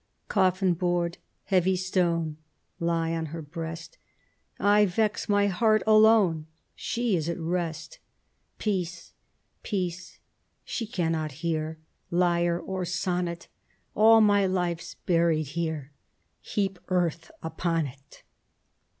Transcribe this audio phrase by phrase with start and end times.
[0.29, 2.37] Coffin board, heavy stone,
[2.79, 3.99] Lie on her breast,
[4.59, 7.99] I vex my heart alone, She is at rest.
[8.57, 9.13] Peace,
[9.61, 10.19] Peace,
[10.63, 11.77] she cannot hear
[12.09, 13.47] Lyre or sonnet,
[13.93, 15.91] All my life's buried here,
[16.41, 18.23] Heap earth upon it.